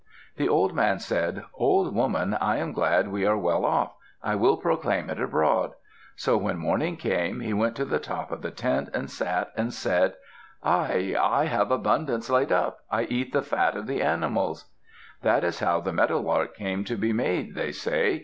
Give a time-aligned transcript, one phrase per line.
[0.37, 3.93] The old man said, "Old woman, I am glad we are well off;
[4.23, 5.73] I will proclaim it abroad."
[6.15, 9.71] So when morning came, he went to the top of the tent, and sat, and
[9.71, 10.15] said,
[10.63, 12.79] "I, I have abundance laid up.
[12.89, 14.65] I eat the fat of the animals."
[15.21, 18.19] That is how the meadow lark came to be made, they say.